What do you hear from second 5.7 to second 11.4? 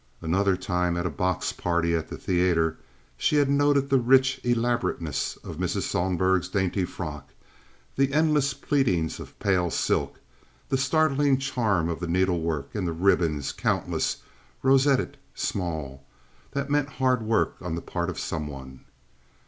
Sohlberg's dainty frock, the endless pleatings of pale silk, the startling